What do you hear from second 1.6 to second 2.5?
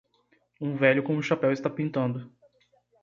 pintando